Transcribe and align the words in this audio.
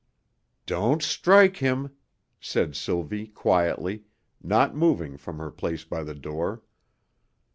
"Don't 0.65 1.03
strike 1.03 1.57
him," 1.57 1.91
said 2.39 2.75
Sylvie 2.75 3.27
quietly, 3.27 4.03
not 4.41 4.75
moving 4.75 5.15
from 5.15 5.37
her 5.37 5.51
place 5.51 5.83
by 5.83 6.03
the 6.03 6.15
door. 6.15 6.63